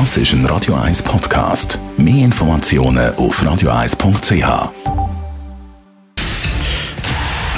Das 0.00 0.16
ist 0.16 0.32
ein 0.32 0.44
Radio 0.46 0.74
1 0.74 1.04
Podcast. 1.04 1.78
Mehr 1.96 2.24
Informationen 2.24 3.14
auf 3.14 3.40
radio1.ch. 3.40 4.42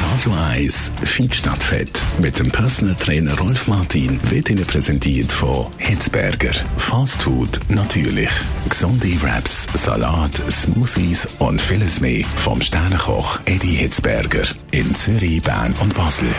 Radio 0.00 0.32
1 0.50 0.92
Feed 1.04 1.34
stattfett 1.34 2.02
mit 2.16 2.38
dem 2.38 2.50
Personal 2.50 2.94
Trainer 2.94 3.38
Rolf 3.38 3.68
Martin 3.68 4.18
wird 4.30 4.48
Ihnen 4.48 4.64
präsentiert 4.64 5.30
von 5.30 5.66
Hitzberger. 5.76 6.52
Fast 6.78 7.20
Food 7.20 7.60
natürlich. 7.68 8.30
Gesunde 8.66 9.20
Wraps, 9.20 9.66
Salat, 9.74 10.32
Smoothies 10.50 11.28
und 11.38 11.60
vieles 11.60 12.00
mehr 12.00 12.24
vom 12.36 12.62
Sternenkoch 12.62 13.40
Eddie 13.44 13.74
Hitzberger 13.74 14.44
in 14.70 14.94
Zürich, 14.94 15.42
Bern 15.42 15.74
und 15.82 15.94
Basel. 15.94 16.34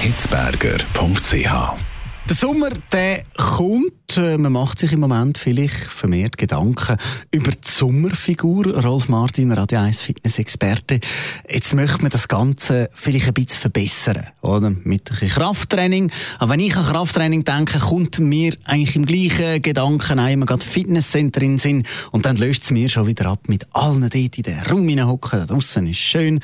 hitzberger.ch 0.00 1.91
der 2.28 2.36
Sommer, 2.36 2.70
der 2.92 3.24
kommt. 3.36 4.16
Äh, 4.16 4.38
man 4.38 4.52
macht 4.52 4.78
sich 4.78 4.92
im 4.92 5.00
Moment 5.00 5.38
vielleicht 5.38 5.76
vermehrt 5.76 6.36
Gedanken 6.38 6.96
über 7.30 7.50
die 7.50 7.68
Sommerfigur. 7.68 8.82
Rolf 8.82 9.08
Martin, 9.08 9.50
Radio 9.52 9.80
1 9.80 10.00
Fitness-Experte. 10.00 11.00
Jetzt 11.48 11.74
möchte 11.74 12.02
man 12.02 12.10
das 12.10 12.28
Ganze 12.28 12.90
vielleicht 12.94 13.28
ein 13.28 13.34
bisschen 13.34 13.60
verbessern, 13.60 14.26
oder? 14.40 14.70
Mit 14.70 15.10
ein 15.10 15.18
bisschen 15.18 15.30
Krafttraining. 15.30 16.12
Aber 16.38 16.52
wenn 16.52 16.60
ich 16.60 16.76
an 16.76 16.84
Krafttraining 16.84 17.44
denke, 17.44 17.78
kommt 17.78 18.18
mir 18.18 18.56
eigentlich 18.64 18.96
im 18.96 19.06
gleichen 19.06 19.62
Gedanken 19.62 20.18
einmal 20.18 20.46
gerade 20.46 20.64
Fitnesscenter 20.64 21.42
in 21.42 21.52
den 21.52 21.58
Sinn. 21.58 21.86
Und 22.12 22.24
dann 22.24 22.36
löst 22.36 22.64
es 22.64 22.70
mir 22.70 22.88
schon 22.88 23.06
wieder 23.06 23.26
ab 23.26 23.48
mit 23.48 23.66
allen 23.74 24.00
dort 24.02 24.14
in 24.14 24.42
den 24.42 24.58
Raum 24.60 24.88
hocken. 25.08 25.40
Da 25.40 25.46
draussen 25.46 25.86
ist 25.88 25.98
schön. 25.98 26.40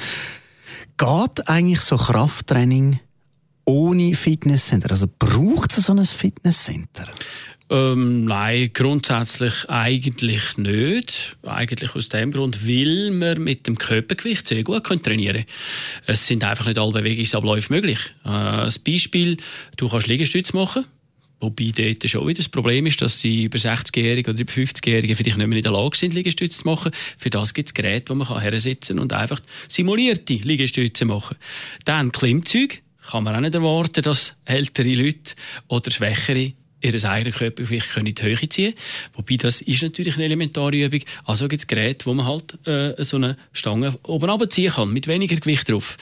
Geht 0.96 1.48
eigentlich 1.48 1.80
so 1.80 1.96
Krafttraining 1.96 2.98
ohne 3.68 4.14
Fitnesscenter? 4.14 4.90
Also 4.90 5.06
braucht 5.18 5.76
es 5.76 5.84
so 5.84 5.92
ein 5.92 6.04
Fitnesscenter? 6.04 7.06
Ähm, 7.70 8.24
nein, 8.24 8.70
grundsätzlich 8.72 9.68
eigentlich 9.68 10.56
nicht. 10.56 11.36
Eigentlich 11.42 11.94
aus 11.94 12.08
dem 12.08 12.32
Grund, 12.32 12.66
weil 12.66 13.10
man 13.10 13.44
mit 13.44 13.66
dem 13.66 13.76
Körpergewicht 13.76 14.46
sehr 14.46 14.64
gut 14.64 14.84
trainieren 15.02 15.44
kann. 15.44 15.46
Es 16.06 16.26
sind 16.26 16.44
einfach 16.44 16.64
nicht 16.64 16.78
alle 16.78 16.92
Bewegungsabläufe 16.92 17.70
möglich. 17.70 17.98
Äh, 18.24 18.70
Beispiel, 18.86 19.36
du 19.76 19.88
kannst 19.90 20.06
Liegestütze 20.06 20.56
machen. 20.56 20.86
Wobei 21.40 21.70
dort 21.76 22.08
schon 22.08 22.26
wieder 22.26 22.38
das 22.38 22.48
Problem 22.48 22.86
ist, 22.86 23.02
dass 23.02 23.20
die 23.20 23.44
über 23.44 23.58
60-Jährigen 23.58 24.32
oder 24.32 24.40
über 24.40 24.52
50-Jährigen 24.52 25.14
vielleicht 25.14 25.36
nicht 25.36 25.46
mehr 25.46 25.58
in 25.58 25.62
der 25.62 25.72
Lage 25.72 25.96
sind, 25.96 26.14
Liegestütze 26.14 26.60
zu 26.60 26.66
machen. 26.66 26.90
Für 27.18 27.30
das 27.30 27.52
gibt 27.52 27.68
es 27.68 27.74
Geräte, 27.74 28.10
wo 28.10 28.14
man 28.14 28.26
kann 28.26 28.98
und 28.98 29.12
einfach 29.12 29.40
simulierte 29.68 30.34
Liegestütze 30.34 31.04
machen. 31.04 31.36
Dann 31.84 32.10
Klimmzüge 32.10 32.78
kann 33.10 33.24
man 33.24 33.34
auch 33.34 33.40
nicht 33.40 33.54
erwarten, 33.54 34.02
dass 34.02 34.34
ältere 34.44 34.92
Leute 34.92 35.34
oder 35.68 35.90
Schwächere 35.90 36.52
ihr 36.80 37.04
eigenes 37.04 37.36
Körpergewicht 37.36 37.96
in 37.96 38.04
die 38.04 38.14
Höhe 38.22 38.48
ziehen 38.48 38.74
können. 38.74 39.14
Wobei, 39.14 39.36
das 39.36 39.62
ist 39.62 39.82
natürlich 39.82 40.14
eine 40.14 40.26
elementare 40.26 40.76
Übung. 40.76 41.00
Also 41.24 41.48
gibt 41.48 41.62
es 41.62 41.66
Geräte, 41.66 42.06
wo 42.06 42.14
man 42.14 42.26
halt 42.26 42.56
äh, 42.68 43.02
so 43.04 43.16
eine 43.16 43.36
Stange 43.52 43.98
oben 44.04 44.30
runterziehen 44.30 44.72
kann, 44.72 44.92
mit 44.92 45.08
weniger 45.08 45.36
Gewicht 45.36 45.68
drauf. 45.68 45.96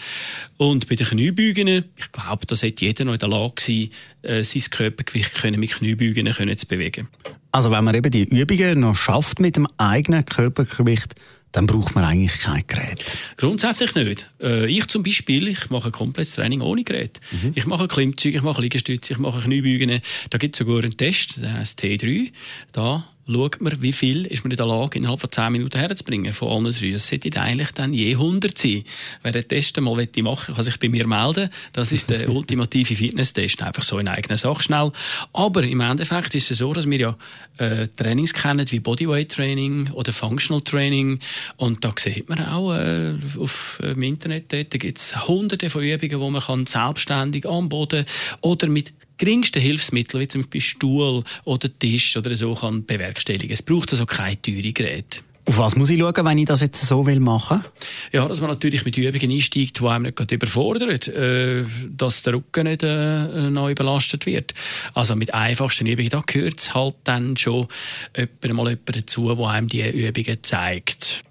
Und 0.58 0.86
bei 0.88 0.96
den 0.96 1.06
Kniebeugen, 1.06 1.84
ich 1.96 2.12
glaube, 2.12 2.44
das 2.46 2.62
hätte 2.62 2.84
jeder 2.84 3.06
noch 3.06 3.14
in 3.14 3.18
der 3.20 3.28
Lage 3.28 3.54
sein, 3.58 3.88
äh, 4.22 4.44
sein 4.44 4.62
Körpergewicht 4.68 5.34
können 5.34 5.60
mit 5.60 5.72
Kniebeugen 5.72 6.26
können 6.26 6.58
zu 6.58 6.66
bewegen. 6.66 7.08
Also 7.52 7.70
wenn 7.70 7.84
man 7.84 7.94
eben 7.94 8.10
die 8.10 8.24
Übungen 8.24 8.80
noch 8.80 8.96
schafft 8.96 9.40
mit 9.40 9.56
dem 9.56 9.66
eigenen 9.78 10.26
Körpergewicht, 10.26 11.14
dann 11.52 11.66
braucht 11.66 11.94
man 11.94 12.04
eigentlich 12.04 12.40
kein 12.40 12.62
Gerät. 12.66 13.16
Grundsätzlich 13.36 13.94
nicht. 13.94 14.30
Äh, 14.40 14.66
ich 14.66 14.86
zum 14.88 15.02
Beispiel, 15.02 15.48
ich 15.48 15.70
mache 15.70 15.88
ein 15.88 15.92
komplettes 15.92 16.34
Training 16.34 16.60
ohne 16.60 16.84
Gerät. 16.84 17.20
Mhm. 17.30 17.52
Ich 17.54 17.66
mache 17.66 17.88
Klimmzüge, 17.88 18.38
ich 18.38 18.42
mache 18.42 18.60
Liegestütze, 18.60 19.14
ich 19.14 19.18
mache 19.18 19.40
Kniebeugen. 19.42 20.00
Da 20.30 20.38
gibt 20.38 20.54
es 20.54 20.58
sogar 20.58 20.82
einen 20.82 20.96
Test, 20.96 21.42
der 21.42 21.54
heißt 21.54 21.80
T3. 21.80 22.32
Da 22.72 23.08
schaut 23.28 23.60
man, 23.60 23.82
wie 23.82 23.92
viel 23.92 24.26
ist 24.26 24.44
man 24.44 24.52
in 24.52 24.56
der 24.56 24.66
Lage, 24.66 24.98
innerhalb 24.98 25.20
von 25.20 25.30
10 25.30 25.52
Minuten 25.52 25.78
herzubringen 25.78 26.32
von 26.32 26.48
allen 26.48 26.72
drei. 26.72 26.90
Es 26.90 27.08
sollte 27.08 27.40
eigentlich 27.40 27.72
dann 27.72 27.92
je 27.92 28.12
100 28.12 28.56
sein. 28.56 28.84
Wer 29.22 29.32
den 29.32 29.48
Test 29.48 29.80
mal 29.80 29.94
machen 29.94 30.24
möchte, 30.24 30.52
kann 30.52 30.62
sich 30.62 30.78
bei 30.78 30.88
mir 30.88 31.06
melden. 31.06 31.50
Das 31.72 31.92
ist 31.92 32.10
der 32.10 32.28
ultimative 32.34 32.94
Fitness-Test. 32.94 33.62
Einfach 33.62 33.82
so 33.82 33.98
in 33.98 34.08
eigener 34.08 34.36
Sache 34.36 34.62
schnell. 34.62 34.92
Aber 35.32 35.62
im 35.64 35.80
Endeffekt 35.80 36.34
ist 36.34 36.50
es 36.50 36.58
so, 36.58 36.72
dass 36.72 36.88
wir 36.88 36.98
ja 36.98 37.16
äh, 37.58 37.88
Trainings 37.96 38.32
kennen 38.32 38.70
wie 38.70 38.80
Bodyweight-Training 38.80 39.90
oder 39.92 40.12
Functional 40.12 40.60
Training. 40.60 41.18
Und 41.56 41.84
da 41.84 41.92
sieht 41.96 42.28
man 42.28 42.44
auch 42.44 42.74
äh, 42.74 43.14
auf 43.38 43.80
äh, 43.82 43.92
im 43.92 44.02
Internet, 44.02 44.52
dort 44.52 44.70
gibt 44.70 44.98
es 44.98 45.26
hunderte 45.26 45.70
von 45.70 45.82
Übungen, 45.82 46.20
wo 46.20 46.30
man 46.30 46.42
kann 46.42 46.66
selbstständig 46.66 47.46
am 47.46 47.68
Boden 47.68 48.04
oder 48.40 48.68
mit 48.68 48.92
geringsten 49.18 49.60
Hilfsmittel, 49.60 50.20
wie 50.20 50.28
zum 50.28 50.42
Beispiel 50.42 50.60
Stuhl 50.60 51.24
oder 51.44 51.78
Tisch 51.78 52.16
oder 52.16 52.34
so, 52.34 52.54
kann 52.54 52.84
bewerkstelligen. 52.84 53.52
Es 53.52 53.62
braucht 53.62 53.92
also 53.92 54.06
kein 54.06 54.40
teure 54.42 54.72
Gerät. 54.72 55.22
Auf 55.48 55.58
was 55.58 55.76
muss 55.76 55.90
ich 55.90 56.00
schauen, 56.00 56.26
wenn 56.26 56.38
ich 56.38 56.46
das 56.46 56.60
jetzt 56.60 56.84
so 56.84 57.06
will 57.06 57.20
machen? 57.20 57.62
Ja, 58.10 58.26
dass 58.26 58.40
man 58.40 58.50
natürlich 58.50 58.84
mit 58.84 58.98
Übungen 58.98 59.30
einsteigt, 59.30 59.78
die 59.78 59.86
einem 59.86 60.02
nicht 60.02 60.16
gerade 60.16 60.34
überfordert, 60.34 61.06
äh, 61.06 61.64
dass 61.88 62.24
der 62.24 62.34
Rücken 62.34 62.64
nicht 62.64 62.82
äh, 62.82 63.48
neu 63.48 63.76
belastet 63.76 64.26
wird. 64.26 64.54
Also 64.92 65.14
mit 65.14 65.32
einfachsten 65.34 65.86
Übungen, 65.86 66.10
da 66.10 66.20
gehört 66.26 66.58
es 66.58 66.74
halt 66.74 66.96
dann 67.04 67.36
schon 67.36 67.68
jemand, 68.16 68.54
mal 68.54 68.68
jemand 68.70 68.96
dazu, 68.96 69.32
der 69.36 69.46
einem 69.46 69.68
diese 69.68 69.90
Übungen 69.90 70.38
zeigt. 70.42 71.22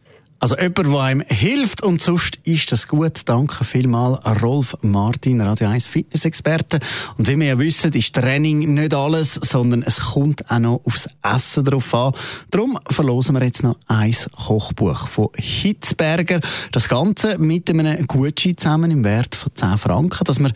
Also 0.45 0.57
jemand, 0.57 0.78
der 0.78 1.00
einem 1.00 1.23
hilft 1.28 1.81
und 1.81 2.00
sonst 2.00 2.38
ist 2.44 2.72
das 2.72 2.88
gut. 2.88 3.22
Danke 3.25 3.66
vielmals 3.66 4.23
an 4.23 4.38
Rolf 4.38 4.78
Martin, 4.81 5.41
Radio 5.41 5.69
1 5.69 5.88
Fitnessexperte. 5.88 6.78
Und 7.17 7.28
wie 7.28 7.39
wir 7.39 7.47
ja 7.47 7.57
wissen, 7.57 7.91
ist 7.94 8.13
Training 8.13 8.75
nicht 8.75 8.94
alles, 8.94 9.34
sondern 9.34 9.81
es 9.81 10.00
kommt 10.00 10.47
auch 10.51 10.59
noch 10.59 10.81
aufs 10.85 11.09
Essen 11.23 11.63
drauf 11.63 11.91
an. 11.95 12.13
Darum 12.51 12.78
verlosen 12.91 13.34
wir 13.34 13.44
jetzt 13.44 13.63
noch 13.63 13.75
ein 13.88 14.16
Kochbuch 14.35 15.07
von 15.07 15.29
Hitzberger. 15.35 16.41
Das 16.72 16.89
Ganze 16.89 17.39
mit 17.39 17.67
einem 17.67 18.05
Gutschein 18.05 18.55
zusammen 18.55 18.91
im 18.91 19.03
Wert 19.03 19.35
von 19.35 19.51
10 19.55 19.79
Franken, 19.79 20.25
dass 20.25 20.38
wir 20.38 20.51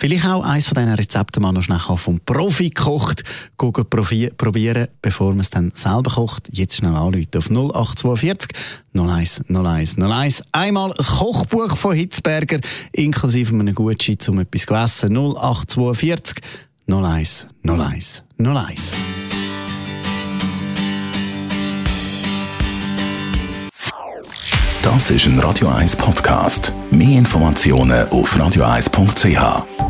Vielleicht 0.00 0.24
auch 0.24 0.42
eins 0.42 0.66
von 0.66 0.76
diesen 0.76 0.94
Rezepten 0.94 1.42
mal 1.42 1.52
noch 1.52 1.60
schnell 1.60 1.78
vom 1.78 2.20
Profi 2.20 2.70
gekocht 2.70 3.22
probieren, 3.58 4.88
bevor 5.02 5.28
man 5.28 5.40
es 5.40 5.50
dann 5.50 5.72
selber 5.74 6.12
kocht. 6.12 6.48
Jetzt 6.50 6.76
schnell 6.76 6.96
anrufen 6.96 7.28
auf 7.36 7.50
0842 7.50 8.48
01 8.94 9.42
01 9.50 9.98
01. 9.98 10.42
Einmal 10.52 10.92
ein 10.92 11.04
Kochbuch 11.04 11.76
von 11.76 11.94
Hitzberger, 11.94 12.60
inklusive 12.92 13.54
einem 13.54 13.74
Gutschein 13.74 14.18
zum 14.18 14.38
etwas 14.38 14.62
zu 14.62 14.74
essen. 14.74 15.16
0842 15.18 16.36
01 16.88 17.46
01 17.62 18.22
01. 18.38 18.92
Das 24.80 25.10
ist 25.10 25.26
ein 25.26 25.38
Radio 25.40 25.68
1 25.68 25.94
Podcast. 25.96 26.72
Mehr 26.90 27.18
Informationen 27.18 28.08
auf 28.08 28.34
radio1.ch. 28.34 29.89